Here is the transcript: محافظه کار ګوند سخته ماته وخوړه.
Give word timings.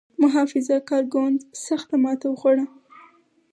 محافظه 0.21 0.75
کار 0.89 1.03
ګوند 1.13 1.39
سخته 1.65 1.95
ماته 2.03 2.25
وخوړه. 2.29 2.65